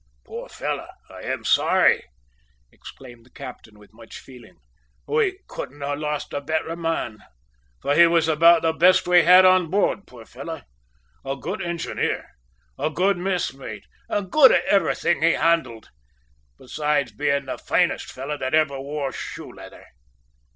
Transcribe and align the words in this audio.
"Poor 0.25 0.49
fellow, 0.49 0.87
I 1.11 1.21
am 1.21 1.43
sorry," 1.45 2.03
exclaimed 2.71 3.23
the 3.23 3.29
captain 3.29 3.77
with 3.77 3.93
much 3.93 4.17
feeling. 4.19 4.55
"We 5.07 5.41
couldn't 5.47 5.81
have 5.81 5.99
lost 5.99 6.33
a 6.33 6.41
better 6.41 6.75
man, 6.75 7.19
for 7.83 7.93
he 7.93 8.07
was 8.07 8.27
about 8.27 8.63
the 8.63 8.73
best 8.73 9.07
we 9.07 9.21
had 9.21 9.45
on 9.45 9.69
board, 9.69 10.07
poor 10.07 10.25
fellow 10.25 10.63
a 11.23 11.35
good 11.39 11.61
engineer, 11.61 12.29
a 12.79 12.89
good 12.89 13.17
mess 13.19 13.53
mate, 13.53 13.85
and 14.09 14.31
good 14.31 14.51
at 14.51 14.65
everything 14.65 15.21
he 15.21 15.33
handled, 15.33 15.91
besides 16.57 17.11
being 17.11 17.45
the 17.45 17.59
finest 17.59 18.11
fellow 18.11 18.39
that 18.39 18.55
ever 18.55 18.79
wore 18.81 19.11
shoe 19.11 19.53
leather. 19.53 19.85